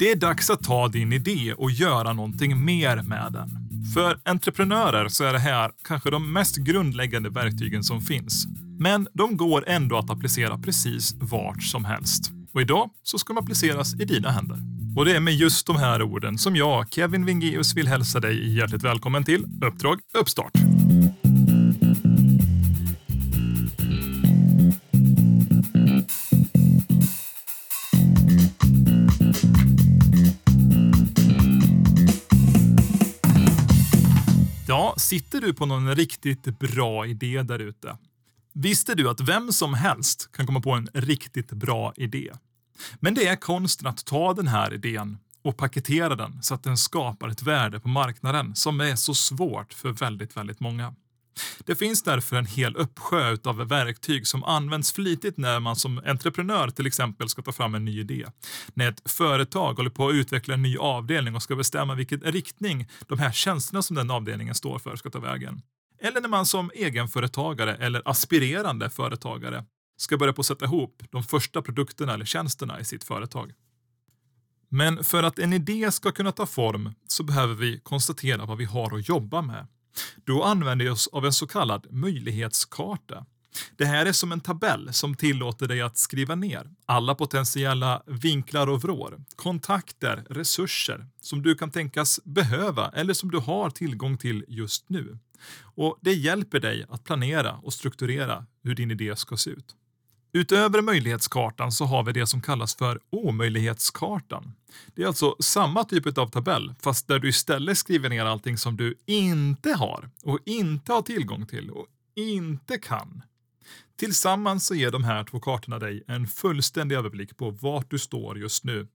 Det 0.00 0.10
är 0.10 0.16
dags 0.16 0.50
att 0.50 0.62
ta 0.62 0.88
din 0.88 1.12
idé 1.12 1.54
och 1.56 1.70
göra 1.70 2.12
någonting 2.12 2.64
mer 2.64 3.02
med 3.02 3.32
den. 3.32 3.48
För 3.94 4.20
entreprenörer 4.24 5.08
så 5.08 5.24
är 5.24 5.32
det 5.32 5.38
här 5.38 5.70
kanske 5.84 6.10
de 6.10 6.32
mest 6.32 6.56
grundläggande 6.56 7.30
verktygen 7.30 7.84
som 7.84 8.00
finns. 8.00 8.46
Men 8.78 9.08
de 9.14 9.36
går 9.36 9.64
ändå 9.68 9.98
att 9.98 10.10
applicera 10.10 10.58
precis 10.58 11.14
vart 11.20 11.62
som 11.62 11.84
helst. 11.84 12.30
Och 12.54 12.60
idag 12.60 12.90
så 13.02 13.18
ska 13.18 13.32
de 13.32 13.38
appliceras 13.38 13.94
i 13.94 14.04
dina 14.04 14.30
händer. 14.30 14.58
Och 14.96 15.04
det 15.04 15.16
är 15.16 15.20
med 15.20 15.34
just 15.34 15.66
de 15.66 15.76
här 15.76 16.02
orden 16.02 16.38
som 16.38 16.56
jag, 16.56 16.86
Kevin 16.90 17.24
Wingeus, 17.24 17.76
vill 17.76 17.88
hälsa 17.88 18.20
dig 18.20 18.56
hjärtligt 18.56 18.82
välkommen 18.84 19.24
till 19.24 19.44
Uppdrag 19.64 19.98
Uppstart. 20.14 20.52
Sitter 35.10 35.40
du 35.40 35.54
på 35.54 35.66
någon 35.66 35.94
riktigt 35.94 36.58
bra 36.58 37.06
idé 37.06 37.42
där 37.42 37.58
ute? 37.58 37.98
Visste 38.52 38.94
du 38.94 39.10
att 39.10 39.20
vem 39.20 39.52
som 39.52 39.74
helst 39.74 40.32
kan 40.32 40.46
komma 40.46 40.60
på 40.60 40.72
en 40.72 40.88
riktigt 40.94 41.52
bra 41.52 41.92
idé? 41.96 42.32
Men 43.00 43.14
det 43.14 43.26
är 43.26 43.36
konsten 43.36 43.86
att 43.86 44.04
ta 44.04 44.34
den 44.34 44.48
här 44.48 44.74
idén 44.74 45.18
och 45.42 45.56
paketera 45.56 46.16
den 46.16 46.42
så 46.42 46.54
att 46.54 46.62
den 46.62 46.76
skapar 46.76 47.28
ett 47.28 47.42
värde 47.42 47.80
på 47.80 47.88
marknaden 47.88 48.54
som 48.54 48.80
är 48.80 48.96
så 48.96 49.14
svårt 49.14 49.72
för 49.72 49.92
väldigt, 49.92 50.36
väldigt 50.36 50.60
många. 50.60 50.94
Det 51.64 51.74
finns 51.74 52.02
därför 52.02 52.36
en 52.36 52.46
hel 52.46 52.76
uppsjö 52.76 53.36
av 53.44 53.68
verktyg 53.68 54.26
som 54.26 54.44
används 54.44 54.92
flitigt 54.92 55.36
när 55.36 55.60
man 55.60 55.76
som 55.76 56.02
entreprenör 56.06 56.70
till 56.70 56.86
exempel 56.86 57.28
ska 57.28 57.42
ta 57.42 57.52
fram 57.52 57.74
en 57.74 57.84
ny 57.84 58.00
idé. 58.00 58.26
När 58.74 58.88
ett 58.88 59.10
företag 59.10 59.74
håller 59.74 59.90
på 59.90 60.08
att 60.08 60.14
utveckla 60.14 60.54
en 60.54 60.62
ny 60.62 60.76
avdelning 60.76 61.34
och 61.34 61.42
ska 61.42 61.56
bestämma 61.56 61.94
vilken 61.94 62.20
riktning 62.20 62.88
de 63.06 63.18
här 63.18 63.32
tjänsterna 63.32 63.82
som 63.82 63.96
den 63.96 64.10
avdelningen 64.10 64.54
står 64.54 64.78
för 64.78 64.96
ska 64.96 65.10
ta 65.10 65.18
vägen. 65.18 65.62
Eller 66.02 66.20
när 66.20 66.28
man 66.28 66.46
som 66.46 66.70
egenföretagare 66.74 67.76
eller 67.76 68.02
aspirerande 68.04 68.90
företagare 68.90 69.64
ska 69.96 70.16
börja 70.16 70.32
på 70.32 70.40
att 70.40 70.46
sätta 70.46 70.64
ihop 70.64 71.02
de 71.10 71.22
första 71.22 71.62
produkterna 71.62 72.14
eller 72.14 72.24
tjänsterna 72.24 72.80
i 72.80 72.84
sitt 72.84 73.04
företag. 73.04 73.52
Men 74.68 75.04
för 75.04 75.22
att 75.22 75.38
en 75.38 75.52
idé 75.52 75.92
ska 75.92 76.12
kunna 76.12 76.32
ta 76.32 76.46
form 76.46 76.94
så 77.08 77.22
behöver 77.22 77.54
vi 77.54 77.80
konstatera 77.80 78.46
vad 78.46 78.58
vi 78.58 78.64
har 78.64 78.98
att 78.98 79.08
jobba 79.08 79.42
med. 79.42 79.66
Då 80.24 80.42
använder 80.42 80.84
vi 80.84 80.90
oss 80.90 81.08
av 81.12 81.26
en 81.26 81.32
så 81.32 81.46
kallad 81.46 81.86
möjlighetskarta. 81.90 83.26
Det 83.76 83.84
här 83.84 84.06
är 84.06 84.12
som 84.12 84.32
en 84.32 84.40
tabell 84.40 84.92
som 84.92 85.16
tillåter 85.16 85.68
dig 85.68 85.80
att 85.80 85.98
skriva 85.98 86.34
ner 86.34 86.70
alla 86.86 87.14
potentiella 87.14 88.02
vinklar 88.06 88.66
och 88.66 88.82
vrår, 88.82 89.20
kontakter, 89.36 90.24
resurser 90.30 91.06
som 91.20 91.42
du 91.42 91.54
kan 91.54 91.70
tänkas 91.70 92.20
behöva 92.24 92.90
eller 92.94 93.14
som 93.14 93.30
du 93.30 93.38
har 93.38 93.70
tillgång 93.70 94.18
till 94.18 94.44
just 94.48 94.88
nu. 94.88 95.18
Och 95.60 95.98
Det 96.00 96.12
hjälper 96.14 96.60
dig 96.60 96.86
att 96.88 97.04
planera 97.04 97.56
och 97.56 97.72
strukturera 97.72 98.46
hur 98.62 98.74
din 98.74 98.90
idé 98.90 99.16
ska 99.16 99.36
se 99.36 99.50
ut. 99.50 99.76
Utöver 100.32 100.82
möjlighetskartan 100.82 101.72
så 101.72 101.84
har 101.84 102.02
vi 102.02 102.12
det 102.12 102.26
som 102.26 102.40
kallas 102.40 102.74
för 102.74 103.00
omöjlighetskartan. 103.10 104.52
Det 104.94 105.02
är 105.02 105.06
alltså 105.06 105.36
samma 105.40 105.84
typ 105.84 106.18
av 106.18 106.26
tabell, 106.26 106.74
fast 106.80 107.08
där 107.08 107.18
du 107.18 107.28
istället 107.28 107.78
skriver 107.78 108.08
ner 108.08 108.24
allting 108.24 108.58
som 108.58 108.76
du 108.76 108.94
inte 109.06 109.72
har 109.72 110.10
och 110.24 110.38
inte 110.46 110.92
har 110.92 111.02
tillgång 111.02 111.46
till 111.46 111.70
och 111.70 111.86
inte 112.16 112.78
kan. 112.78 113.22
Tillsammans 113.98 114.66
så 114.66 114.74
ger 114.74 114.90
de 114.90 115.04
här 115.04 115.24
två 115.24 115.40
kartorna 115.40 115.78
dig 115.78 116.02
en 116.06 116.26
fullständig 116.26 116.96
överblick 116.96 117.36
på 117.36 117.50
vart 117.50 117.90
du 117.90 117.98
står 117.98 118.38
just 118.38 118.64
nu. 118.64 118.88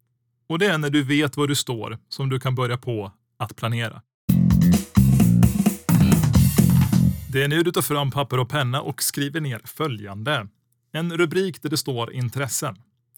Och 0.50 0.60
det 0.60 0.66
är 0.66 0.78
när 0.78 0.90
du 0.90 1.04
vet 1.04 1.38
var 1.38 1.48
du 1.48 1.56
står 1.56 1.98
som 2.10 2.30
du 2.30 2.40
kan 2.40 2.56
börja 2.56 2.78
på 2.78 3.12
att 3.38 3.56
planera. 3.56 4.02
Det 7.32 7.44
är 7.44 7.48
nu 7.48 7.64
du 7.64 7.72
tar 7.72 7.82
fram 7.82 8.12
papper 8.12 8.40
och 8.40 8.50
penna 8.50 8.82
och 8.82 9.04
skriver 9.04 9.42
ner 9.42 9.62
följande. 9.66 10.48
En 10.96 11.18
rubrik 11.18 11.62
där 11.62 11.70
det 11.70 11.78
står 11.78 12.14
intressen. 12.14 12.76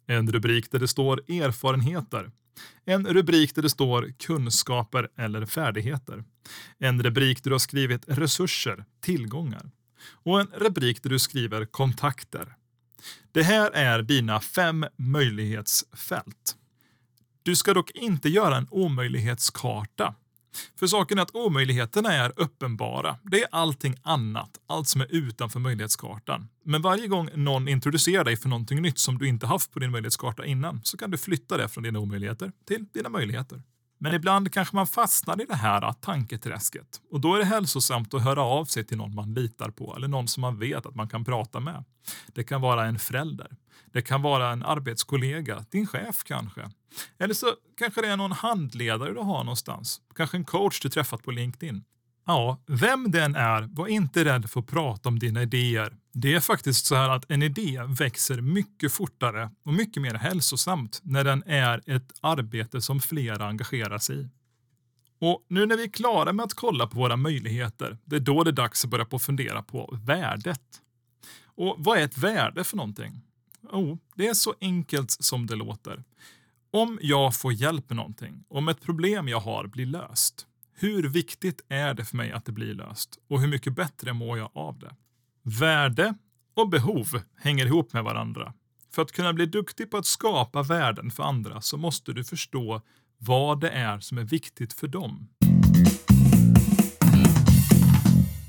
En 0.08 0.32
rubrik 0.32 0.72
där 0.72 0.80
det 0.80 0.88
står 0.88 1.32
erfarenheter. 1.32 2.32
En 2.86 3.08
rubrik 3.08 3.56
där 3.56 3.62
det 3.62 3.70
står 3.70 4.14
kunskaper 4.20 5.10
eller 5.18 5.46
färdigheter. 5.46 6.24
En 6.80 7.04
rubrik 7.04 7.44
där 7.44 7.50
du 7.50 7.54
har 7.54 7.60
skrivit 7.60 8.04
resurser, 8.08 8.86
tillgångar. 9.02 9.72
Och 10.12 10.40
en 10.42 10.48
rubrik 10.48 11.04
där 11.04 11.10
du 11.10 11.20
skriver 11.20 11.66
kontakter. 11.66 12.56
Det 13.32 13.44
här 13.44 13.72
är 13.72 14.02
dina 14.02 14.40
fem 14.40 14.86
möjlighetsfält. 14.96 16.56
Du 17.44 17.56
ska 17.56 17.74
dock 17.74 17.92
inte 17.92 18.30
göra 18.30 18.58
en 18.58 18.68
omöjlighetskarta 18.72 20.16
för 20.80 20.88
saken 20.88 21.18
är 21.18 21.22
att 21.22 21.36
omöjligheterna 21.36 22.14
är 22.14 22.34
uppenbara. 22.36 23.18
Det 23.24 23.42
är 23.42 23.48
allting 23.52 23.96
annat, 24.02 24.50
allt 24.68 24.88
som 24.88 25.02
är 25.02 25.08
utanför 25.10 25.60
möjlighetskartan. 25.60 26.48
Men 26.64 26.82
varje 26.82 27.08
gång 27.08 27.30
någon 27.36 27.68
introducerar 27.68 28.24
dig 28.24 28.38
för 28.38 28.50
någonting 28.50 28.82
nytt 28.82 29.00
som 29.00 29.18
du 29.18 29.28
inte 29.28 29.48
haft 29.48 29.72
på 29.72 29.80
din 29.80 29.92
möjlighetskarta 29.92 30.46
innan 30.46 30.82
så 30.84 30.98
kan 30.98 31.12
du 31.12 31.18
flytta 31.18 31.58
det 31.58 31.68
från 31.68 31.84
dina 31.84 32.00
omöjligheter 32.00 32.52
till 32.68 32.86
dina 32.94 33.10
möjligheter. 33.10 33.62
Men 33.98 34.14
ibland 34.14 34.54
kanske 34.54 34.76
man 34.76 34.88
fastnar 34.88 35.42
i 35.42 35.46
det 35.46 35.56
här 35.56 35.94
tanketräsket 35.94 37.02
och 37.12 37.22
då 37.22 37.36
är 37.36 37.40
det 37.40 37.46
hälsosamt 37.46 38.14
att 38.14 38.24
höra 38.24 38.44
av 38.44 38.66
sig 38.66 38.86
till 38.86 38.98
någon 38.98 39.16
man 39.16 39.34
litar 39.34 39.70
på 39.70 39.96
eller 39.96 40.08
någon 40.08 40.28
som 40.28 40.42
man 40.42 40.60
vet 40.60 40.86
att 40.86 40.96
man 40.96 41.10
kan 41.10 41.26
prata 41.26 41.60
med. 41.60 41.84
Det 42.34 42.44
kan 42.44 42.62
vara 42.62 42.86
en 42.86 43.00
förälder. 43.00 43.48
Det 43.94 44.02
kan 44.02 44.22
vara 44.22 44.52
en 44.52 44.64
arbetskollega, 44.64 45.66
din 45.70 45.88
chef 45.88 46.24
kanske. 46.24 46.70
Eller 47.18 47.34
så 47.34 47.48
kanske 47.78 48.02
det 48.02 48.08
är 48.08 48.18
någon 48.18 48.32
handledare 48.32 49.14
du 49.14 49.20
har 49.20 49.44
någonstans. 49.44 50.02
Kanske 50.16 50.38
en 50.38 50.46
coach 50.46 50.80
du 50.80 50.90
träffat 50.90 51.24
på 51.24 51.32
LinkedIn. 51.32 51.84
Ja, 52.26 52.58
vem 52.68 53.12
den 53.12 53.36
är, 53.36 53.62
var 53.62 53.88
inte 53.88 54.26
rädd 54.26 54.50
för 54.50 54.60
att 54.60 54.68
prata 54.68 55.10
om 55.10 55.20
dina 55.20 55.42
idéer. 55.42 55.98
Det 56.20 56.34
är 56.34 56.40
faktiskt 56.40 56.86
så 56.86 56.96
här 56.96 57.10
att 57.10 57.32
en 57.32 57.44
idé 57.44 57.82
växer 58.00 58.42
mycket 58.42 58.92
fortare 58.92 59.50
och 59.64 59.74
mycket 59.74 60.02
mer 60.02 60.14
hälsosamt 60.14 61.00
när 61.04 61.24
den 61.24 61.44
är 61.46 61.82
ett 61.86 62.14
arbete 62.22 62.82
som 62.82 63.00
flera 63.00 63.48
engagerar 63.48 63.98
sig 63.98 64.22
i. 64.22 64.30
Och 65.20 65.46
nu 65.48 65.66
när 65.66 65.78
vi 65.78 65.84
är 65.84 65.88
klara 65.88 66.34
med 66.34 66.44
att 66.44 66.54
kolla 66.54 66.88
på 66.88 66.98
våra 66.98 67.16
möjligheter, 67.16 67.98
det 68.06 68.16
är 68.16 68.20
då 68.20 68.44
det 68.44 68.50
är 68.50 68.52
dags 68.52 68.84
att 68.84 68.92
börja 68.92 69.06
på 69.06 69.20
fundera 69.20 69.64
på 69.64 70.00
värdet. 70.06 70.82
Och 71.46 71.76
vad 71.78 71.98
är 71.98 72.04
ett 72.04 72.18
värde 72.18 72.64
för 72.64 72.78
någonting? 72.78 73.22
Jo, 73.72 74.00
det 74.16 74.28
är 74.28 74.34
så 74.34 74.54
enkelt 74.62 75.12
som 75.12 75.48
det 75.48 75.56
låter. 75.56 76.04
Om 76.72 77.00
jag 77.02 77.36
får 77.36 77.54
hjälp 77.54 77.90
med 77.90 77.96
någonting, 77.96 78.44
om 78.50 78.68
ett 78.68 78.82
problem 78.82 79.28
jag 79.28 79.40
har 79.40 79.68
blir 79.68 79.86
löst, 79.86 80.48
hur 80.74 81.10
viktigt 81.10 81.62
är 81.70 81.94
det 81.94 82.06
för 82.06 82.18
mig 82.18 82.32
att 82.32 82.46
det 82.46 82.52
blir 82.52 82.74
löst 82.74 83.20
och 83.28 83.42
hur 83.42 83.48
mycket 83.48 83.76
bättre 83.76 84.14
mår 84.14 84.38
jag 84.38 84.50
av 84.54 84.80
det? 84.80 84.96
Värde 85.50 86.14
och 86.56 86.70
behov 86.70 87.22
hänger 87.36 87.66
ihop 87.66 87.94
med 87.94 88.04
varandra. 88.04 88.54
För 88.94 89.02
att 89.02 89.12
kunna 89.12 89.34
bli 89.34 89.46
duktig 89.46 89.92
på 89.92 89.98
att 89.98 90.06
skapa 90.06 90.64
värden 90.64 91.12
för 91.12 91.24
andra 91.24 91.62
så 91.62 91.78
måste 91.78 92.14
du 92.14 92.24
förstå 92.24 92.82
vad 93.18 93.60
det 93.60 93.70
är 93.70 94.00
som 94.00 94.18
är 94.18 94.24
viktigt 94.24 94.74
för 94.74 94.88
dem. 94.88 95.28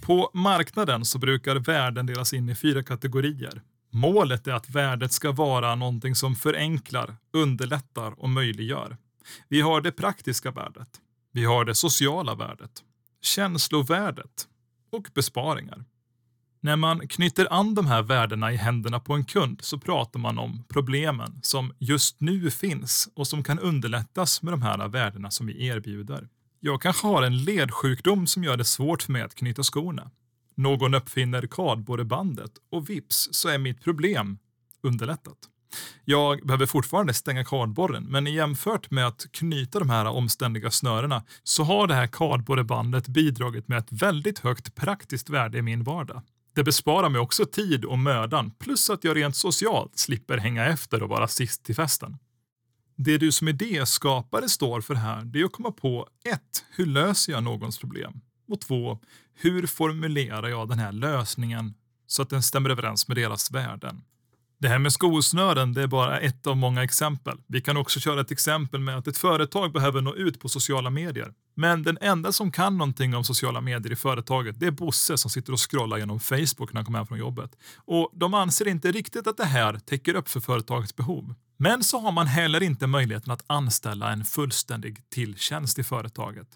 På 0.02 0.30
marknaden 0.34 1.04
så 1.04 1.18
brukar 1.18 1.56
värden 1.56 2.06
delas 2.06 2.32
in 2.32 2.48
i 2.48 2.54
fyra 2.54 2.82
kategorier. 2.82 3.62
Målet 3.90 4.46
är 4.46 4.52
att 4.52 4.70
värdet 4.70 5.12
ska 5.12 5.32
vara 5.32 5.74
någonting 5.74 6.14
som 6.14 6.36
förenklar, 6.36 7.16
underlättar 7.32 8.20
och 8.20 8.30
möjliggör. 8.30 8.96
Vi 9.48 9.60
har 9.60 9.80
det 9.80 9.92
praktiska 9.92 10.50
värdet. 10.50 10.88
Vi 11.32 11.44
har 11.44 11.64
det 11.64 11.74
sociala 11.74 12.34
värdet, 12.34 12.82
känslovärdet 13.22 14.48
och 14.92 15.08
besparingar. 15.14 15.84
När 16.60 16.76
man 16.76 17.08
knyter 17.08 17.52
an 17.52 17.74
de 17.74 17.86
här 17.86 18.02
värdena 18.02 18.52
i 18.52 18.56
händerna 18.56 19.00
på 19.00 19.14
en 19.14 19.24
kund 19.24 19.58
så 19.62 19.78
pratar 19.78 20.20
man 20.20 20.38
om 20.38 20.64
problemen 20.68 21.40
som 21.42 21.72
just 21.78 22.20
nu 22.20 22.50
finns 22.50 23.08
och 23.14 23.26
som 23.26 23.42
kan 23.42 23.58
underlättas 23.58 24.42
med 24.42 24.52
de 24.52 24.62
här 24.62 24.88
värdena 24.88 25.30
som 25.30 25.46
vi 25.46 25.66
erbjuder. 25.66 26.28
Jag 26.60 26.82
kanske 26.82 27.06
har 27.06 27.22
en 27.22 27.44
ledsjukdom 27.44 28.26
som 28.26 28.44
gör 28.44 28.56
det 28.56 28.64
svårt 28.64 29.02
för 29.02 29.12
mig 29.12 29.22
att 29.22 29.34
knyta 29.34 29.62
skorna. 29.62 30.10
Någon 30.54 30.94
uppfinner 30.94 31.46
kardborrebandet 31.50 32.52
och 32.70 32.90
vips 32.90 33.28
så 33.32 33.48
är 33.48 33.58
mitt 33.58 33.84
problem 33.84 34.38
underlättat. 34.82 35.38
Jag 36.04 36.46
behöver 36.46 36.66
fortfarande 36.66 37.14
stänga 37.14 37.44
kardborren, 37.44 38.04
men 38.04 38.26
jämfört 38.26 38.90
med 38.90 39.06
att 39.06 39.26
knyta 39.30 39.78
de 39.78 39.90
här 39.90 40.06
omständiga 40.06 40.70
snörena 40.70 41.24
så 41.42 41.64
har 41.64 41.86
det 41.86 41.94
här 41.94 42.06
kardborrebandet 42.06 43.08
bidragit 43.08 43.68
med 43.68 43.78
ett 43.78 43.92
väldigt 43.92 44.38
högt 44.38 44.74
praktiskt 44.74 45.30
värde 45.30 45.58
i 45.58 45.62
min 45.62 45.84
vardag. 45.84 46.22
Det 46.58 46.64
besparar 46.64 47.08
mig 47.08 47.20
också 47.20 47.46
tid 47.46 47.84
och 47.84 47.98
mödan, 47.98 48.50
plus 48.50 48.90
att 48.90 49.04
jag 49.04 49.16
rent 49.16 49.36
socialt 49.36 49.98
slipper 49.98 50.38
hänga 50.38 50.66
efter 50.66 51.02
och 51.02 51.08
vara 51.08 51.28
sist 51.28 51.64
till 51.64 51.74
festen. 51.74 52.16
Det 52.96 53.18
du 53.18 53.32
som 53.32 53.48
idéskapare 53.48 54.48
står 54.48 54.80
för 54.80 54.94
här, 54.94 55.24
det 55.24 55.40
är 55.40 55.44
att 55.44 55.52
komma 55.52 55.72
på 55.72 56.08
1. 56.24 56.40
Hur 56.70 56.86
löser 56.86 57.32
jag 57.32 57.42
någons 57.42 57.78
problem? 57.78 58.20
Och 58.48 58.60
2. 58.60 58.98
Hur 59.34 59.66
formulerar 59.66 60.48
jag 60.48 60.68
den 60.68 60.78
här 60.78 60.92
lösningen 60.92 61.74
så 62.06 62.22
att 62.22 62.30
den 62.30 62.42
stämmer 62.42 62.70
överens 62.70 63.08
med 63.08 63.16
deras 63.16 63.50
värden? 63.50 64.02
Det 64.60 64.68
här 64.68 64.78
med 64.78 64.92
skosnören 64.92 65.72
det 65.72 65.82
är 65.82 65.86
bara 65.86 66.20
ett 66.20 66.46
av 66.46 66.56
många 66.56 66.82
exempel. 66.82 67.38
Vi 67.46 67.60
kan 67.60 67.76
också 67.76 68.00
köra 68.00 68.20
ett 68.20 68.30
exempel 68.30 68.80
med 68.80 68.98
att 68.98 69.06
ett 69.06 69.18
företag 69.18 69.72
behöver 69.72 70.00
nå 70.00 70.14
ut 70.14 70.40
på 70.40 70.48
sociala 70.48 70.90
medier. 70.90 71.32
Men 71.54 71.82
den 71.82 71.98
enda 72.00 72.32
som 72.32 72.52
kan 72.52 72.78
någonting 72.78 73.14
om 73.14 73.24
sociala 73.24 73.60
medier 73.60 73.92
i 73.92 73.96
företaget 73.96 74.60
det 74.60 74.66
är 74.66 74.70
Bosse 74.70 75.18
som 75.18 75.30
sitter 75.30 75.52
och 75.52 75.70
scrollar 75.70 75.98
genom 75.98 76.20
Facebook 76.20 76.72
när 76.72 76.74
han 76.74 76.84
kommer 76.84 76.98
hem 76.98 77.06
från 77.06 77.18
jobbet. 77.18 77.50
Och 77.76 78.10
de 78.14 78.34
anser 78.34 78.68
inte 78.68 78.92
riktigt 78.92 79.26
att 79.26 79.36
det 79.36 79.44
här 79.44 79.78
täcker 79.78 80.14
upp 80.14 80.28
för 80.28 80.40
företagets 80.40 80.96
behov. 80.96 81.34
Men 81.56 81.84
så 81.84 81.98
har 81.98 82.12
man 82.12 82.26
heller 82.26 82.62
inte 82.62 82.86
möjligheten 82.86 83.32
att 83.32 83.44
anställa 83.46 84.12
en 84.12 84.24
fullständig 84.24 85.10
tilltjänst 85.10 85.78
i 85.78 85.84
företaget. 85.84 86.48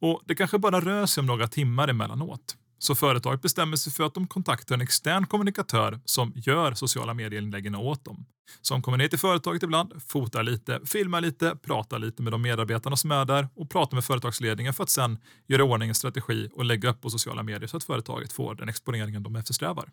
Och 0.00 0.22
det 0.24 0.34
kanske 0.34 0.58
bara 0.58 0.80
rör 0.80 1.06
sig 1.06 1.20
om 1.20 1.26
några 1.26 1.48
timmar 1.48 1.88
emellanåt. 1.88 2.56
Så 2.86 2.94
företaget 2.94 3.42
bestämmer 3.42 3.76
sig 3.76 3.92
för 3.92 4.04
att 4.04 4.14
de 4.14 4.26
kontaktar 4.26 4.74
en 4.74 4.80
extern 4.80 5.26
kommunikatör 5.26 6.00
som 6.04 6.32
gör 6.36 6.74
sociala 6.74 7.14
medieinläggen 7.14 7.74
åt 7.74 8.04
dem. 8.04 8.26
Som 8.62 8.82
kommer 8.82 8.98
ner 8.98 9.08
till 9.08 9.18
företaget 9.18 9.62
ibland, 9.62 10.02
fotar 10.08 10.42
lite, 10.42 10.80
filmar 10.84 11.20
lite, 11.20 11.56
pratar 11.56 11.98
lite 11.98 12.22
med 12.22 12.32
de 12.32 12.42
medarbetarna 12.42 12.96
som 12.96 13.10
är 13.10 13.24
där 13.24 13.48
och 13.54 13.70
pratar 13.70 13.96
med 13.96 14.04
företagsledningen 14.04 14.74
för 14.74 14.82
att 14.82 14.90
sen 14.90 15.18
göra 15.46 15.64
ordning 15.64 15.88
en 15.88 15.94
strategi 15.94 16.48
och 16.52 16.64
lägga 16.64 16.90
upp 16.90 17.00
på 17.00 17.10
sociala 17.10 17.42
medier 17.42 17.66
så 17.66 17.76
att 17.76 17.84
företaget 17.84 18.32
får 18.32 18.54
den 18.54 18.68
exponeringen 18.68 19.22
de 19.22 19.36
eftersträvar. 19.36 19.90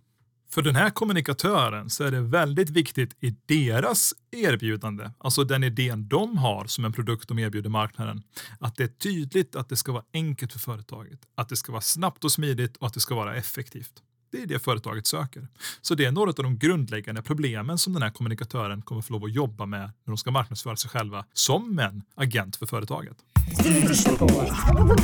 För 0.50 0.62
den 0.62 0.76
här 0.76 0.90
kommunikatören 0.90 1.90
så 1.90 2.04
är 2.04 2.12
det 2.12 2.22
väldigt 2.22 2.70
viktigt 2.70 3.16
i 3.20 3.36
deras 3.46 4.14
erbjudande, 4.32 5.12
alltså 5.18 5.44
den 5.44 5.64
idén 5.64 6.08
de 6.08 6.38
har 6.38 6.66
som 6.66 6.86
en 6.86 6.94
produkt 6.94 7.28
de 7.28 7.40
erbjuder 7.40 7.70
marknaden, 7.70 8.24
att 8.60 8.76
det 8.76 8.84
är 8.84 8.88
tydligt 8.88 9.56
att 9.56 9.70
det 9.70 9.76
ska 9.76 9.92
vara 9.92 10.04
enkelt 10.14 10.54
för 10.54 10.60
företaget, 10.60 11.20
att 11.36 11.50
det 11.50 11.56
ska 11.56 11.72
vara 11.72 11.82
snabbt 11.82 12.24
och 12.24 12.32
smidigt 12.32 12.78
och 12.78 12.88
att 12.88 12.94
det 12.94 13.00
ska 13.00 13.16
vara 13.16 13.36
effektivt. 13.36 13.94
Det 14.32 14.42
är 14.42 14.48
det 14.48 14.60
företaget 14.60 15.08
söker. 15.08 15.48
Så 15.82 15.96
det 15.96 16.06
är 16.06 16.12
några 16.12 16.30
av 16.30 16.36
de 16.36 16.58
grundläggande 16.58 17.22
problemen 17.22 17.78
som 17.78 17.94
den 17.94 18.02
här 18.02 18.10
kommunikatören 18.10 18.82
kommer 18.82 19.02
få 19.02 19.14
lov 19.14 19.24
att 19.24 19.34
jobba 19.34 19.66
med 19.66 19.82
när 19.82 20.12
de 20.12 20.18
ska 20.18 20.32
marknadsföra 20.32 20.76
sig 20.76 20.90
själva 20.90 21.26
som 21.34 21.80
en 21.80 22.04
agent 22.16 22.56
för 22.56 22.66
företaget. 22.66 23.18
Du 23.64 23.70
lyssnar 23.70 24.16
på... 24.16 24.28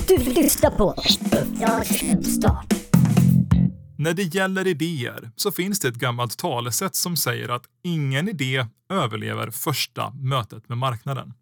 Du 0.08 0.18
lyssnar 0.18 0.72
på... 0.72 0.96
När 4.00 4.14
det 4.14 4.24
gäller 4.36 4.68
idéer 4.68 5.32
så 5.36 5.52
finns 5.52 5.80
det 5.80 5.88
ett 5.88 5.96
gammalt 5.96 6.38
talesätt 6.38 6.96
som 6.96 7.18
säger 7.18 7.50
att 7.50 7.64
ingen 7.84 8.30
idé 8.30 8.66
överlever 8.90 9.52
första 9.52 10.10
mötet 10.10 10.70
med 10.70 10.78
marknaden. 10.78 11.34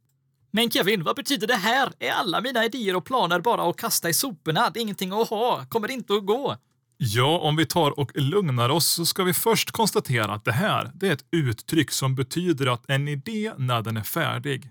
Men 0.51 0.71
Kevin, 0.71 1.03
vad 1.03 1.15
betyder 1.15 1.47
det 1.47 1.55
här? 1.55 1.91
Är 1.99 2.11
alla 2.11 2.41
mina 2.41 2.65
idéer 2.65 2.95
och 2.95 3.05
planer 3.05 3.39
bara 3.39 3.69
att 3.69 3.77
kasta 3.77 4.09
i 4.09 4.13
soporna? 4.13 4.69
Det 4.69 4.79
är 4.79 4.81
ingenting 4.81 5.11
att 5.11 5.29
ha. 5.29 5.65
Kommer 5.65 5.87
det 5.87 5.93
inte 5.93 6.13
att 6.13 6.25
gå? 6.25 6.57
Ja, 6.97 7.39
om 7.39 7.55
vi 7.55 7.65
tar 7.65 7.99
och 7.99 8.11
lugnar 8.15 8.69
oss 8.69 8.87
så 8.87 9.05
ska 9.05 9.23
vi 9.23 9.33
först 9.33 9.71
konstatera 9.71 10.33
att 10.33 10.45
det 10.45 10.51
här 10.51 10.91
det 10.93 11.07
är 11.07 11.13
ett 11.13 11.25
uttryck 11.31 11.91
som 11.91 12.15
betyder 12.15 12.67
att 12.67 12.89
en 12.89 13.07
idé 13.07 13.53
när 13.57 13.81
den 13.81 13.97
är 13.97 14.03
färdig 14.03 14.69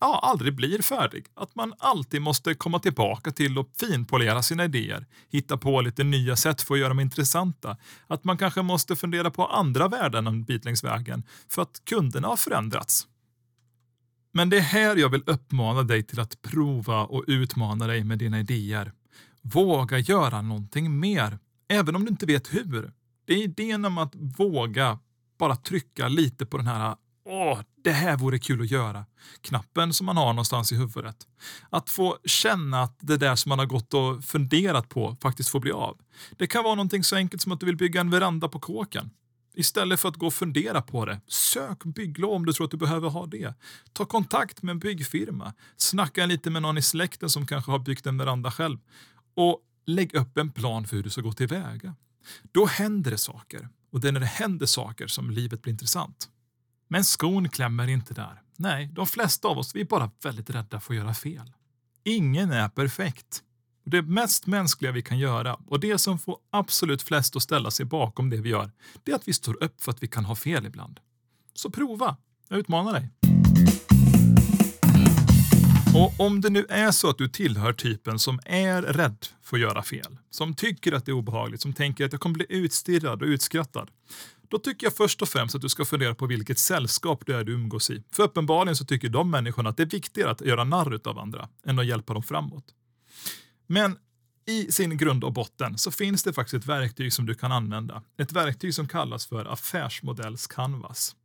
ja, 0.00 0.20
aldrig 0.22 0.54
blir 0.54 0.82
färdig. 0.82 1.26
Att 1.34 1.54
man 1.54 1.74
alltid 1.78 2.22
måste 2.22 2.54
komma 2.54 2.78
tillbaka 2.78 3.30
till 3.30 3.58
och 3.58 3.70
finpolera 3.80 4.42
sina 4.42 4.64
idéer, 4.64 5.06
hitta 5.28 5.56
på 5.56 5.80
lite 5.80 6.04
nya 6.04 6.36
sätt 6.36 6.62
för 6.62 6.74
att 6.74 6.80
göra 6.80 6.88
dem 6.88 7.00
intressanta. 7.00 7.76
Att 8.06 8.24
man 8.24 8.38
kanske 8.38 8.62
måste 8.62 8.96
fundera 8.96 9.30
på 9.30 9.46
andra 9.46 9.88
värden 9.88 10.26
en 10.26 10.44
bit 10.44 10.64
längs 10.64 10.84
vägen 10.84 11.22
för 11.48 11.62
att 11.62 11.82
kunderna 11.84 12.28
har 12.28 12.36
förändrats. 12.36 13.06
Men 14.32 14.50
det 14.50 14.56
är 14.56 14.60
här 14.60 14.96
jag 14.96 15.08
vill 15.08 15.22
uppmana 15.26 15.82
dig 15.82 16.02
till 16.02 16.20
att 16.20 16.42
prova 16.42 17.04
och 17.04 17.24
utmana 17.26 17.86
dig 17.86 18.04
med 18.04 18.18
dina 18.18 18.40
idéer. 18.40 18.92
Våga 19.42 19.98
göra 19.98 20.42
någonting 20.42 21.00
mer, 21.00 21.38
även 21.68 21.96
om 21.96 22.04
du 22.04 22.10
inte 22.10 22.26
vet 22.26 22.54
hur. 22.54 22.92
Det 23.26 23.32
är 23.32 23.42
idén 23.42 23.84
om 23.84 23.98
att 23.98 24.12
våga 24.14 24.98
bara 25.38 25.56
trycka 25.56 26.08
lite 26.08 26.46
på 26.46 26.56
den 26.56 26.66
här 26.66 26.96
Åh, 27.28 27.60
det 27.84 27.92
här 27.92 28.16
vore 28.16 28.38
kul 28.38 28.62
att 28.62 28.70
göra. 28.70 29.06
Knappen 29.40 29.92
som 29.92 30.06
man 30.06 30.16
har 30.16 30.32
någonstans 30.32 30.72
i 30.72 30.76
huvudet. 30.76 31.16
Att 31.70 31.90
få 31.90 32.18
känna 32.24 32.82
att 32.82 32.98
det 33.00 33.16
där 33.16 33.36
som 33.36 33.48
man 33.48 33.58
har 33.58 33.66
gått 33.66 33.94
och 33.94 34.24
funderat 34.24 34.88
på 34.88 35.16
faktiskt 35.22 35.48
får 35.48 35.60
bli 35.60 35.72
av. 35.72 35.98
Det 36.36 36.46
kan 36.46 36.64
vara 36.64 36.74
någonting 36.74 37.04
så 37.04 37.16
enkelt 37.16 37.42
som 37.42 37.52
att 37.52 37.60
du 37.60 37.66
vill 37.66 37.76
bygga 37.76 38.00
en 38.00 38.10
veranda 38.10 38.48
på 38.48 38.58
kåken. 38.58 39.10
Istället 39.54 40.00
för 40.00 40.08
att 40.08 40.16
gå 40.16 40.26
och 40.26 40.34
fundera 40.34 40.82
på 40.82 41.04
det, 41.04 41.20
sök 41.26 41.84
bygglov 41.84 42.32
om 42.32 42.46
du 42.46 42.52
tror 42.52 42.64
att 42.64 42.70
du 42.70 42.76
behöver 42.76 43.08
ha 43.08 43.26
det. 43.26 43.54
Ta 43.92 44.04
kontakt 44.04 44.62
med 44.62 44.72
en 44.72 44.78
byggfirma. 44.78 45.54
Snacka 45.76 46.26
lite 46.26 46.50
med 46.50 46.62
någon 46.62 46.78
i 46.78 46.82
släkten 46.82 47.30
som 47.30 47.46
kanske 47.46 47.70
har 47.70 47.78
byggt 47.78 48.06
en 48.06 48.18
veranda 48.18 48.50
själv. 48.50 48.78
Och 49.34 49.60
lägg 49.86 50.14
upp 50.14 50.38
en 50.38 50.52
plan 50.52 50.86
för 50.86 50.96
hur 50.96 51.02
du 51.02 51.10
ska 51.10 51.20
gå 51.20 51.32
tillväga. 51.32 51.94
Då 52.52 52.66
händer 52.66 53.10
det 53.10 53.18
saker. 53.18 53.68
Och 53.92 54.00
det 54.00 54.08
är 54.08 54.12
när 54.12 54.20
det 54.20 54.26
händer 54.26 54.66
saker 54.66 55.06
som 55.06 55.30
livet 55.30 55.62
blir 55.62 55.72
intressant. 55.72 56.30
Men 56.88 57.04
skon 57.04 57.48
klämmer 57.48 57.88
inte 57.88 58.14
där. 58.14 58.42
Nej, 58.56 58.90
de 58.92 59.06
flesta 59.06 59.48
av 59.48 59.58
oss 59.58 59.74
vi 59.74 59.80
är 59.80 59.84
bara 59.84 60.10
väldigt 60.22 60.50
rädda 60.50 60.80
för 60.80 60.94
att 60.94 60.98
göra 60.98 61.14
fel. 61.14 61.52
Ingen 62.04 62.52
är 62.52 62.68
perfekt. 62.68 63.42
Det 63.84 64.02
mest 64.02 64.46
mänskliga 64.46 64.92
vi 64.92 65.02
kan 65.02 65.18
göra 65.18 65.54
och 65.54 65.80
det 65.80 65.98
som 65.98 66.18
får 66.18 66.38
absolut 66.50 67.02
flest 67.02 67.36
att 67.36 67.42
ställa 67.42 67.70
sig 67.70 67.86
bakom 67.86 68.30
det 68.30 68.36
vi 68.36 68.48
gör, 68.48 68.70
det 69.04 69.12
är 69.12 69.16
att 69.16 69.28
vi 69.28 69.32
står 69.32 69.62
upp 69.64 69.82
för 69.82 69.92
att 69.92 70.02
vi 70.02 70.08
kan 70.08 70.24
ha 70.24 70.34
fel 70.34 70.66
ibland. 70.66 71.00
Så 71.54 71.70
prova. 71.70 72.16
Jag 72.48 72.58
utmanar 72.58 72.92
dig. 72.92 73.10
Och 75.96 76.20
om 76.20 76.40
det 76.40 76.50
nu 76.50 76.66
är 76.68 76.90
så 76.90 77.10
att 77.10 77.18
du 77.18 77.28
tillhör 77.28 77.72
typen 77.72 78.18
som 78.18 78.40
är 78.44 78.82
rädd 78.82 79.26
för 79.42 79.56
att 79.56 79.60
göra 79.60 79.82
fel, 79.82 80.18
som 80.30 80.54
tycker 80.54 80.92
att 80.92 81.06
det 81.06 81.10
är 81.10 81.14
obehagligt, 81.14 81.60
som 81.60 81.72
tänker 81.72 82.04
att 82.04 82.12
jag 82.12 82.20
kommer 82.20 82.34
bli 82.34 82.46
utstirrad 82.48 83.22
och 83.22 83.26
utskrattad, 83.26 83.90
då 84.48 84.58
tycker 84.58 84.86
jag 84.86 84.96
först 84.96 85.22
och 85.22 85.28
främst 85.28 85.54
att 85.54 85.60
du 85.60 85.68
ska 85.68 85.84
fundera 85.84 86.14
på 86.14 86.26
vilket 86.26 86.58
sällskap 86.58 87.26
det 87.26 87.34
är 87.34 87.44
du 87.44 87.52
umgås 87.52 87.90
i. 87.90 88.02
För 88.12 88.22
uppenbarligen 88.22 88.76
så 88.76 88.84
tycker 88.84 89.08
de 89.08 89.30
människorna 89.30 89.70
att 89.70 89.76
det 89.76 89.82
är 89.82 89.90
viktigare 89.90 90.30
att 90.30 90.40
göra 90.40 90.64
narr 90.64 91.00
av 91.08 91.18
andra 91.18 91.48
än 91.66 91.78
att 91.78 91.86
hjälpa 91.86 92.14
dem 92.14 92.22
framåt. 92.22 92.64
Men 93.66 93.96
i 94.46 94.72
sin 94.72 94.96
grund 94.96 95.24
och 95.24 95.32
botten 95.32 95.78
så 95.78 95.90
finns 95.90 96.22
det 96.22 96.32
faktiskt 96.32 96.54
ett 96.54 96.66
verktyg 96.66 97.12
som 97.12 97.26
du 97.26 97.34
kan 97.34 97.52
använda. 97.52 98.02
Ett 98.18 98.32
verktyg 98.32 98.74
som 98.74 98.88
kallas 98.88 99.26
för 99.26 99.44
affärsmodells 99.44 100.46
canvas. 100.46 101.16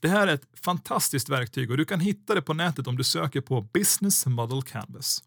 Det 0.00 0.08
här 0.08 0.26
är 0.26 0.34
ett 0.34 0.46
fantastiskt 0.64 1.28
verktyg 1.28 1.70
och 1.70 1.76
du 1.76 1.84
kan 1.84 2.00
hitta 2.00 2.34
det 2.34 2.42
på 2.42 2.54
nätet 2.54 2.86
om 2.86 2.96
du 2.96 3.04
söker 3.04 3.40
på 3.40 3.60
Business 3.60 4.26
Model 4.26 4.62
Canvas. 4.62 5.22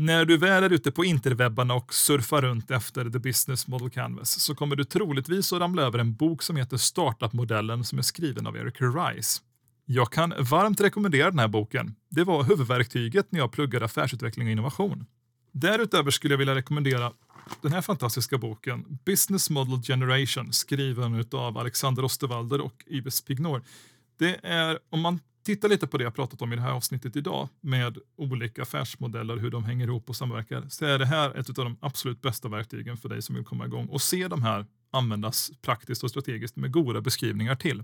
När 0.00 0.24
du 0.24 0.36
väl 0.36 0.64
är 0.64 0.72
ute 0.72 0.90
på 0.90 1.04
interwebbarna 1.04 1.74
och 1.74 1.94
surfar 1.94 2.42
runt 2.42 2.70
efter 2.70 3.10
The 3.10 3.18
Business 3.18 3.66
Model 3.66 3.90
Canvas 3.90 4.40
så 4.40 4.54
kommer 4.54 4.76
du 4.76 4.84
troligtvis 4.84 5.52
att 5.52 5.60
ramla 5.60 5.82
över 5.82 5.98
en 5.98 6.14
bok 6.14 6.42
som 6.42 6.56
heter 6.56 6.76
Startup-modellen 6.76 7.84
som 7.84 7.98
är 7.98 8.02
skriven 8.02 8.46
av 8.46 8.56
Eric 8.56 8.74
Rice. 8.80 9.40
Jag 9.84 10.12
kan 10.12 10.34
varmt 10.38 10.80
rekommendera 10.80 11.30
den 11.30 11.38
här 11.38 11.48
boken. 11.48 11.94
Det 12.08 12.24
var 12.24 12.44
huvudverktyget 12.44 13.32
när 13.32 13.40
jag 13.40 13.52
pluggade 13.52 13.84
affärsutveckling 13.84 14.46
och 14.46 14.52
innovation. 14.52 15.06
Därutöver 15.52 16.10
skulle 16.10 16.34
jag 16.34 16.38
vilja 16.38 16.54
rekommendera 16.54 17.12
den 17.62 17.72
här 17.72 17.82
fantastiska 17.82 18.38
boken 18.38 18.98
Business 19.04 19.50
Model 19.50 19.82
Generation 19.82 20.52
skriven 20.52 21.24
av 21.32 21.58
Alexander 21.58 22.04
Osterwalder 22.04 22.60
och 22.60 22.84
Ibis 22.86 23.20
Pignor. 23.20 23.62
Det 24.18 24.40
är, 24.42 24.78
om 24.90 25.00
man 25.00 25.20
titta 25.48 25.68
lite 25.68 25.86
på 25.86 25.98
det 25.98 26.04
jag 26.04 26.14
pratat 26.14 26.42
om 26.42 26.52
i 26.52 26.56
det 26.56 26.62
här 26.62 26.70
avsnittet 26.70 27.16
idag 27.16 27.48
med 27.60 27.98
olika 28.16 28.62
affärsmodeller, 28.62 29.36
hur 29.36 29.50
de 29.50 29.64
hänger 29.64 29.86
ihop 29.86 30.08
och 30.08 30.16
samverkar, 30.16 30.64
så 30.68 30.84
är 30.84 30.98
det 30.98 31.06
här 31.06 31.38
ett 31.38 31.48
av 31.48 31.64
de 31.64 31.76
absolut 31.80 32.22
bästa 32.22 32.48
verktygen 32.48 32.96
för 32.96 33.08
dig 33.08 33.22
som 33.22 33.34
vill 33.34 33.44
komma 33.44 33.66
igång 33.66 33.86
och 33.86 34.02
se 34.02 34.28
de 34.28 34.42
här 34.42 34.66
användas 34.90 35.50
praktiskt 35.62 36.04
och 36.04 36.10
strategiskt 36.10 36.56
med 36.56 36.72
goda 36.72 37.00
beskrivningar 37.00 37.56
till. 37.56 37.82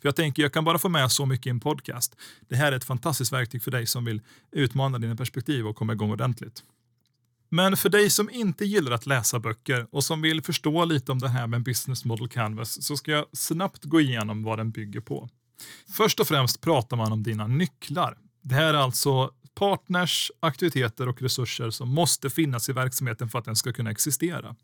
För 0.00 0.08
jag 0.08 0.16
tänker, 0.16 0.42
jag 0.42 0.52
kan 0.52 0.64
bara 0.64 0.78
få 0.78 0.88
med 0.88 1.12
så 1.12 1.26
mycket 1.26 1.46
i 1.46 1.50
en 1.50 1.60
podcast. 1.60 2.16
Det 2.48 2.56
här 2.56 2.72
är 2.72 2.76
ett 2.76 2.84
fantastiskt 2.84 3.32
verktyg 3.32 3.62
för 3.62 3.70
dig 3.70 3.86
som 3.86 4.04
vill 4.04 4.20
utmana 4.52 4.98
dina 4.98 5.16
perspektiv 5.16 5.66
och 5.66 5.76
komma 5.76 5.92
igång 5.92 6.10
ordentligt. 6.10 6.62
Men 7.48 7.76
för 7.76 7.88
dig 7.88 8.10
som 8.10 8.30
inte 8.30 8.64
gillar 8.64 8.92
att 8.92 9.06
läsa 9.06 9.38
böcker 9.38 9.86
och 9.90 10.04
som 10.04 10.22
vill 10.22 10.42
förstå 10.42 10.84
lite 10.84 11.12
om 11.12 11.18
det 11.18 11.28
här 11.28 11.46
med 11.46 11.62
Business 11.62 12.04
Model 12.04 12.28
Canvas 12.28 12.82
så 12.82 12.96
ska 12.96 13.10
jag 13.10 13.26
snabbt 13.32 13.84
gå 13.84 14.00
igenom 14.00 14.42
vad 14.42 14.58
den 14.58 14.70
bygger 14.70 15.00
på. 15.00 15.28
Först 15.96 16.20
och 16.20 16.28
främst 16.28 16.60
pratar 16.60 16.96
man 16.96 17.12
om 17.12 17.22
dina 17.22 17.46
nycklar. 17.46 18.18
Det 18.42 18.54
här 18.54 18.74
är 18.74 18.78
alltså 18.78 19.30
partners, 19.54 20.32
aktiviteter 20.40 21.08
och 21.08 21.22
resurser 21.22 21.70
som 21.70 21.88
måste 21.88 22.30
finnas 22.30 22.68
i 22.68 22.72
verksamheten 22.72 23.28
för 23.28 23.38
att 23.38 23.44
den 23.44 23.56
ska 23.56 23.72
kunna 23.72 23.90
existera. 23.90 24.56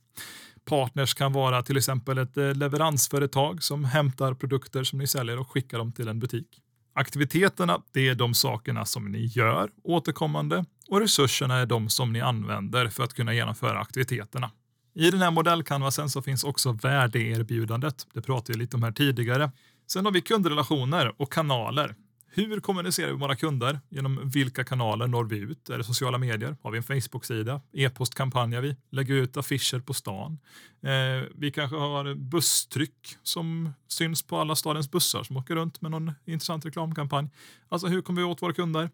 Partners 0.64 1.14
kan 1.14 1.32
vara 1.32 1.62
till 1.62 1.76
exempel 1.76 2.18
ett 2.18 2.36
eh, 2.36 2.54
leveransföretag 2.54 3.62
som 3.62 3.84
hämtar 3.84 4.34
produkter 4.34 4.84
som 4.84 4.98
ni 4.98 5.06
säljer 5.06 5.38
och 5.40 5.50
skickar 5.50 5.78
dem 5.78 5.92
till 5.92 6.08
en 6.08 6.18
butik. 6.18 6.60
Aktiviteterna, 6.94 7.82
det 7.92 8.08
är 8.08 8.14
de 8.14 8.34
sakerna 8.34 8.84
som 8.84 9.12
ni 9.12 9.24
gör 9.24 9.70
återkommande 9.84 10.64
och 10.88 11.00
resurserna 11.00 11.56
är 11.56 11.66
de 11.66 11.88
som 11.88 12.12
ni 12.12 12.20
använder 12.20 12.88
för 12.88 13.04
att 13.04 13.14
kunna 13.14 13.34
genomföra 13.34 13.80
aktiviteterna. 13.80 14.50
I 14.94 15.10
den 15.10 15.22
här 15.22 15.30
modellkanvasen 15.30 16.10
så 16.10 16.22
finns 16.22 16.44
också 16.44 16.72
värdeerbjudandet. 16.72 18.06
Det 18.12 18.22
pratade 18.22 18.52
jag 18.52 18.58
lite 18.58 18.76
om 18.76 18.82
här 18.82 18.92
tidigare. 18.92 19.50
Sen 19.86 20.04
har 20.04 20.12
vi 20.12 20.20
kundrelationer 20.20 21.12
och 21.16 21.32
kanaler. 21.32 21.94
Hur 22.34 22.60
kommunicerar 22.60 23.06
vi 23.06 23.12
med 23.12 23.20
våra 23.20 23.36
kunder? 23.36 23.80
Genom 23.88 24.30
vilka 24.30 24.64
kanaler 24.64 25.06
når 25.06 25.24
vi 25.24 25.36
ut? 25.38 25.70
Är 25.70 25.78
det 25.78 25.84
sociala 25.84 26.18
medier? 26.18 26.56
Har 26.62 26.70
vi 26.70 26.78
en 26.78 26.84
Facebook-sida? 26.84 27.60
E-postkampanjar 27.72 28.60
vi? 28.60 28.76
Lägger 28.90 29.14
ut 29.14 29.36
affischer 29.36 29.80
på 29.80 29.94
stan? 29.94 30.38
Eh, 30.82 31.28
vi 31.34 31.50
kanske 31.54 31.76
har 31.76 32.14
busstryck 32.14 33.16
som 33.22 33.72
syns 33.88 34.22
på 34.22 34.36
alla 34.38 34.56
stadens 34.56 34.90
bussar 34.90 35.22
som 35.22 35.36
åker 35.36 35.54
runt 35.54 35.80
med 35.80 35.90
någon 35.90 36.12
intressant 36.24 36.66
reklamkampanj. 36.66 37.28
Alltså 37.68 37.86
hur 37.86 38.02
kommer 38.02 38.20
vi 38.20 38.26
åt 38.26 38.42
våra 38.42 38.52
kunder? 38.52 38.90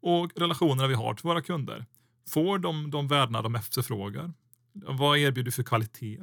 Och 0.00 0.30
relationerna 0.36 0.88
vi 0.88 0.94
har 0.94 1.14
till 1.14 1.28
våra 1.28 1.42
kunder. 1.42 1.86
Får 2.28 2.58
de 2.58 2.90
de 2.90 3.08
värdena 3.08 3.42
de 3.42 3.54
efterfrågar? 3.54 4.32
Vad 4.72 5.18
erbjuder 5.18 5.50
vi 5.50 5.52
för 5.52 5.62
kvalitet? 5.62 6.18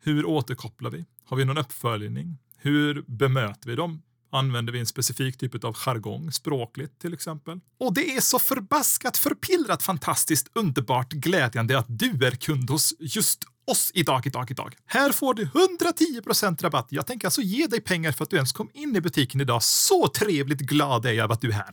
Hur 0.00 0.26
återkopplar 0.26 0.90
vi? 0.90 1.04
Har 1.24 1.36
vi 1.36 1.44
någon 1.44 1.58
uppföljning? 1.58 2.38
Hur 2.64 3.04
bemöter 3.06 3.70
vi 3.70 3.76
dem? 3.76 4.02
Använder 4.32 4.72
vi 4.72 4.80
en 4.80 4.86
specifik 4.86 5.38
typ 5.38 5.64
av 5.64 5.74
jargong, 5.74 6.32
språkligt 6.32 7.00
till 7.00 7.14
exempel? 7.14 7.60
Och 7.78 7.94
det 7.94 8.16
är 8.16 8.20
så 8.20 8.38
förbaskat 8.38 9.16
förpillrat 9.16 9.82
fantastiskt 9.82 10.48
underbart 10.54 11.12
glädjande 11.12 11.78
att 11.78 11.86
du 11.88 12.26
är 12.26 12.30
kund 12.30 12.70
hos 12.70 12.94
just 12.98 13.44
oss 13.66 13.90
idag, 13.94 14.26
idag, 14.26 14.50
idag. 14.50 14.74
Här 14.86 15.12
får 15.12 15.34
du 15.34 15.44
110% 15.44 16.62
rabatt. 16.62 16.86
Jag 16.90 17.06
tänker 17.06 17.26
alltså 17.26 17.42
ge 17.42 17.66
dig 17.66 17.80
pengar 17.80 18.12
för 18.12 18.24
att 18.24 18.30
du 18.30 18.36
ens 18.36 18.52
kom 18.52 18.70
in 18.74 18.96
i 18.96 19.00
butiken 19.00 19.40
idag. 19.40 19.62
Så 19.62 20.08
trevligt 20.08 20.60
glad 20.60 21.06
är 21.06 21.12
jag 21.12 21.24
över 21.24 21.34
att 21.34 21.40
du 21.40 21.48
är 21.48 21.64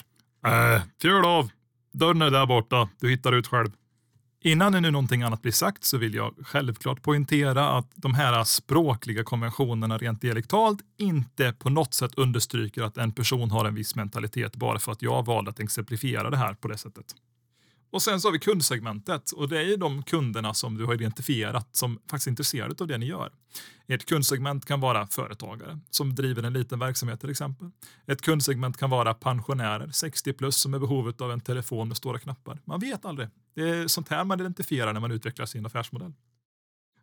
här. 0.43 0.75
Äh, 0.75 0.81
fjol 1.01 1.25
av. 1.25 1.49
Dörren 1.93 2.21
är 2.21 2.31
där 2.31 2.45
borta. 2.45 2.89
Du 2.99 3.09
hittar 3.09 3.33
ut 3.33 3.47
själv. 3.47 3.71
Innan 4.43 4.71
nu 4.71 4.91
någonting 4.91 5.21
annat 5.21 5.41
blir 5.41 5.51
sagt 5.51 5.83
så 5.83 5.97
vill 5.97 6.13
jag 6.13 6.33
självklart 6.43 7.01
poängtera 7.01 7.69
att 7.69 7.91
de 7.95 8.13
här 8.13 8.43
språkliga 8.43 9.23
konventionerna 9.23 9.97
rent 9.97 10.21
dialektalt 10.21 10.79
inte 10.97 11.53
på 11.53 11.69
något 11.69 11.93
sätt 11.93 12.15
understryker 12.15 12.83
att 12.83 12.97
en 12.97 13.11
person 13.11 13.51
har 13.51 13.65
en 13.65 13.75
viss 13.75 13.95
mentalitet 13.95 14.55
bara 14.55 14.79
för 14.79 14.91
att 14.91 15.01
jag 15.01 15.25
valde 15.25 15.51
att 15.51 15.59
exemplifiera 15.59 16.29
det 16.29 16.37
här 16.37 16.53
på 16.53 16.67
det 16.67 16.77
sättet. 16.77 17.05
Och 17.91 18.01
sen 18.01 18.21
så 18.21 18.27
har 18.27 18.33
vi 18.33 18.39
kundsegmentet 18.39 19.31
och 19.31 19.49
det 19.49 19.59
är 19.59 19.63
ju 19.63 19.75
de 19.75 20.03
kunderna 20.03 20.53
som 20.53 20.77
du 20.77 20.85
har 20.85 20.93
identifierat 20.93 21.75
som 21.75 21.99
faktiskt 22.07 22.27
är 22.27 22.31
intresserade 22.31 22.75
av 22.79 22.87
det 22.87 22.97
ni 22.97 23.05
gör. 23.05 23.31
Ett 23.87 24.05
kundsegment 24.05 24.65
kan 24.65 24.79
vara 24.79 25.07
företagare 25.07 25.79
som 25.89 26.15
driver 26.15 26.43
en 26.43 26.53
liten 26.53 26.79
verksamhet 26.79 27.19
till 27.19 27.29
exempel. 27.29 27.71
Ett 28.07 28.21
kundsegment 28.21 28.77
kan 28.77 28.89
vara 28.89 29.13
pensionärer, 29.13 29.89
60 29.91 30.33
plus, 30.33 30.55
som 30.55 30.73
är 30.73 30.79
behovet 30.79 31.21
av 31.21 31.31
en 31.31 31.41
telefon 31.41 31.87
med 31.87 31.97
stora 31.97 32.19
knappar. 32.19 32.59
Man 32.65 32.79
vet 32.79 33.05
aldrig. 33.05 33.29
Det 33.55 33.69
är 33.69 33.87
sånt 33.87 34.09
här 34.09 34.23
man 34.23 34.39
identifierar 34.39 34.93
när 34.93 34.99
man 34.99 35.11
utvecklar 35.11 35.45
sin 35.45 35.65
affärsmodell. 35.65 36.13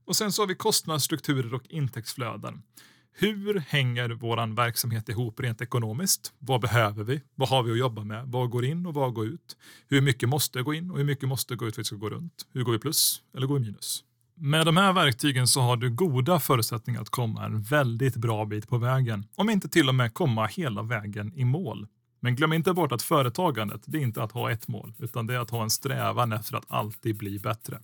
Och 0.05 0.17
sen 0.17 0.33
så 0.33 0.43
har 0.43 0.47
vi 0.47 0.55
kostnadsstrukturer 0.55 1.55
och 1.55 1.67
intäktsflöden. 1.69 2.63
Hur 3.13 3.59
hänger 3.59 4.11
vår 4.11 4.57
verksamhet 4.57 5.09
ihop 5.09 5.41
rent 5.41 5.61
ekonomiskt? 5.61 6.33
Vad 6.39 6.61
behöver 6.61 7.05
vi? 7.05 7.23
Vad 7.35 7.49
har 7.49 7.63
vi 7.63 7.73
att 7.73 7.79
jobba 7.79 8.05
med? 8.05 8.25
Vad 8.27 8.51
går 8.51 8.65
in 8.65 8.87
och 8.87 8.95
vad 8.95 9.15
går 9.15 9.27
ut? 9.27 9.57
Hur 9.89 10.01
mycket 10.01 10.29
måste 10.29 10.63
gå 10.63 10.75
in 10.75 10.91
och 10.91 10.99
hur 10.99 11.05
mycket 11.05 11.29
måste 11.29 11.57
gå 11.57 11.67
ut 11.67 11.75
för 11.75 11.81
att 11.81 11.85
vi 11.85 11.87
ska 11.87 11.97
gå 11.97 12.11
runt? 12.11 12.47
Hur 12.53 12.63
går 12.63 12.73
vi 12.73 12.79
plus 12.79 13.23
eller 13.37 13.47
går 13.47 13.59
vi 13.59 13.65
minus? 13.65 14.05
Med 14.41 14.67
de 14.67 14.77
här 14.77 14.93
verktygen 14.93 15.47
så 15.47 15.61
har 15.61 15.77
du 15.77 15.91
goda 15.91 16.41
förutsättningar 16.41 17.01
att 17.01 17.11
komma 17.11 17.45
en 17.45 17.63
väldigt 17.63 18.17
bra 18.17 18.45
bit 18.45 18.69
på 18.69 18.79
vägen, 18.79 19.27
om 19.37 19.51
inte 19.51 19.69
till 19.69 19.89
och 19.89 19.95
med 19.95 20.15
komma 20.15 20.47
hela 20.47 20.83
vägen 20.83 21.33
i 21.35 21.45
mål. 21.45 21.87
Men 22.21 22.37
glöm 22.37 22.53
inte 22.53 22.73
bort 22.73 22.93
att 22.93 23.03
företagandet, 23.03 23.81
det 23.85 23.99
är 23.99 24.03
inte 24.03 24.23
att 24.23 24.33
ha 24.33 24.51
ett 24.51 24.69
mål, 24.69 24.93
utan 24.99 25.27
det 25.27 25.35
är 25.35 25.39
att 25.39 25.51
ha 25.51 25.63
en 25.63 25.71
strävan 25.71 26.33
efter 26.33 26.57
att 26.57 26.65
alltid 26.69 27.17
bli 27.17 27.39
bättre. 27.39 27.79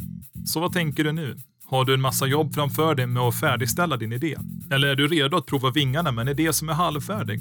Så 0.47 0.61
vad 0.61 0.73
tänker 0.73 1.05
du 1.05 1.13
nu? 1.13 1.37
Har 1.67 1.85
du 1.85 1.95
en 1.95 2.01
massa 2.01 2.27
jobb 2.27 2.55
framför 2.55 2.95
dig 2.95 3.07
med 3.07 3.23
att 3.23 3.41
färdigställa 3.41 3.97
din 3.97 4.13
idé? 4.13 4.37
Eller 4.71 4.89
är 4.89 4.95
du 4.95 5.09
redo 5.09 5.37
att 5.37 5.47
prova 5.47 5.71
vingarna 5.71 6.13
med 6.13 6.23
en 6.23 6.29
idé 6.29 6.53
som 6.53 6.69
är 6.69 6.73
halvfärdig? 6.73 7.41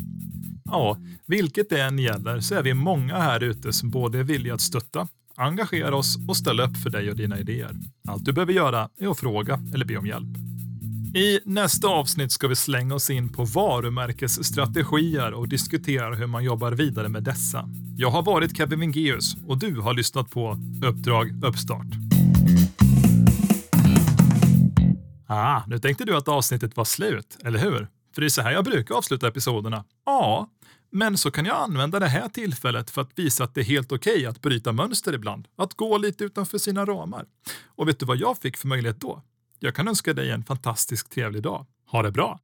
Ja, 0.66 0.98
vilket 1.26 1.70
det 1.70 1.82
än 1.82 2.00
gäller 2.00 2.40
så 2.40 2.56
är 2.56 2.64
vi 2.64 2.74
många 2.74 3.18
här 3.18 3.44
ute 3.44 3.74
som 3.74 3.90
både 3.90 4.20
är 4.20 4.24
villiga 4.24 4.54
att 4.54 4.62
stötta, 4.62 5.08
engagera 5.36 5.96
oss 5.96 6.18
och 6.28 6.38
ställa 6.38 6.64
upp 6.64 6.78
för 6.78 6.90
dig 6.90 7.10
och 7.10 7.16
dina 7.16 7.40
idéer. 7.40 7.72
Allt 8.08 8.26
du 8.26 8.34
behöver 8.34 8.54
göra 8.54 8.90
är 8.98 9.08
att 9.08 9.20
fråga 9.20 9.62
eller 9.74 9.86
be 9.86 9.98
om 9.98 10.08
hjälp. 10.08 10.53
I 11.16 11.40
nästa 11.46 11.88
avsnitt 11.88 12.32
ska 12.32 12.48
vi 12.48 12.56
slänga 12.56 12.96
oss 12.96 13.10
in 13.10 13.30
på 13.34 13.44
varumärkesstrategier 13.46 15.34
och 15.34 15.48
diskutera 15.48 16.16
hur 16.16 16.28
man 16.28 16.44
jobbar 16.44 16.72
vidare 16.72 17.10
med 17.10 17.24
dessa. 17.24 17.70
Jag 17.98 18.10
har 18.10 18.24
varit 18.24 18.58
Kevin 18.58 18.80
Vingeus 18.80 19.36
och 19.48 19.58
du 19.58 19.80
har 19.80 19.94
lyssnat 19.94 20.30
på 20.30 20.58
Uppdrag 20.86 21.44
Uppstart. 21.46 21.88
Ah, 25.28 25.62
nu 25.68 25.80
tänkte 25.80 26.06
du 26.06 26.18
att 26.18 26.28
avsnittet 26.28 26.78
var 26.78 26.86
slut, 26.86 27.38
eller 27.44 27.60
hur? 27.60 27.88
För 28.16 28.22
det 28.22 28.28
är 28.28 28.30
så 28.30 28.42
här 28.42 28.52
jag 28.52 28.66
brukar 28.66 28.96
avsluta 28.96 29.28
episoderna. 29.28 29.84
Ja, 30.06 30.50
men 30.92 31.18
så 31.18 31.32
kan 31.32 31.46
jag 31.46 31.56
använda 31.56 32.00
det 32.00 32.08
här 32.08 32.30
tillfället 32.30 32.90
för 32.90 33.02
att 33.02 33.12
visa 33.16 33.44
att 33.44 33.56
det 33.56 33.62
är 33.62 33.66
helt 33.66 33.92
okej 33.92 34.14
okay 34.14 34.26
att 34.26 34.42
bryta 34.42 34.72
mönster 34.72 35.14
ibland. 35.14 35.48
Att 35.56 35.74
gå 35.74 35.98
lite 35.98 36.24
utanför 36.24 36.58
sina 36.58 36.86
ramar. 36.86 37.26
Och 37.66 37.88
vet 37.88 38.00
du 38.00 38.06
vad 38.06 38.18
jag 38.18 38.38
fick 38.38 38.58
för 38.58 38.68
möjlighet 38.68 39.02
då? 39.02 39.22
Jag 39.66 39.76
kan 39.76 39.88
önska 39.88 40.14
dig 40.14 40.32
en 40.32 40.44
fantastiskt 40.44 41.12
trevlig 41.12 41.44
dag. 41.44 41.66
Ha 41.86 42.02
det 42.02 42.12
bra! 42.12 42.40